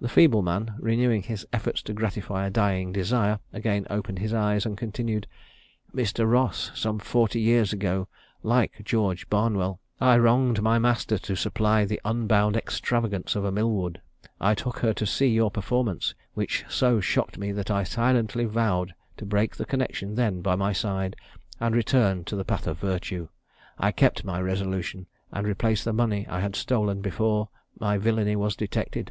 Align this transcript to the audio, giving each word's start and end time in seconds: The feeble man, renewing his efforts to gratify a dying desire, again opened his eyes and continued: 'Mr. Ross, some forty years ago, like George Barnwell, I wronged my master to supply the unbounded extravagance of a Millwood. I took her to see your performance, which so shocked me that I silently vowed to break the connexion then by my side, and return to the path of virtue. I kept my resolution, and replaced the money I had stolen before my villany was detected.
The 0.00 0.08
feeble 0.08 0.42
man, 0.42 0.76
renewing 0.78 1.22
his 1.24 1.44
efforts 1.52 1.82
to 1.82 1.92
gratify 1.92 2.46
a 2.46 2.50
dying 2.50 2.92
desire, 2.92 3.40
again 3.52 3.84
opened 3.90 4.20
his 4.20 4.32
eyes 4.32 4.64
and 4.64 4.78
continued: 4.78 5.26
'Mr. 5.92 6.30
Ross, 6.30 6.70
some 6.72 7.00
forty 7.00 7.40
years 7.40 7.72
ago, 7.72 8.06
like 8.44 8.80
George 8.84 9.28
Barnwell, 9.28 9.80
I 10.00 10.18
wronged 10.18 10.62
my 10.62 10.78
master 10.78 11.18
to 11.18 11.34
supply 11.34 11.84
the 11.84 12.00
unbounded 12.04 12.60
extravagance 12.62 13.34
of 13.34 13.44
a 13.44 13.50
Millwood. 13.50 14.00
I 14.40 14.54
took 14.54 14.78
her 14.78 14.94
to 14.94 15.04
see 15.04 15.26
your 15.26 15.50
performance, 15.50 16.14
which 16.34 16.64
so 16.68 17.00
shocked 17.00 17.36
me 17.36 17.50
that 17.50 17.72
I 17.72 17.82
silently 17.82 18.44
vowed 18.44 18.94
to 19.16 19.26
break 19.26 19.56
the 19.56 19.64
connexion 19.66 20.14
then 20.14 20.42
by 20.42 20.54
my 20.54 20.72
side, 20.72 21.16
and 21.58 21.74
return 21.74 22.22
to 22.26 22.36
the 22.36 22.44
path 22.44 22.68
of 22.68 22.78
virtue. 22.78 23.26
I 23.80 23.90
kept 23.90 24.24
my 24.24 24.40
resolution, 24.40 25.08
and 25.32 25.44
replaced 25.44 25.84
the 25.84 25.92
money 25.92 26.24
I 26.28 26.38
had 26.38 26.54
stolen 26.54 27.00
before 27.00 27.48
my 27.80 27.98
villany 27.98 28.36
was 28.36 28.54
detected. 28.54 29.10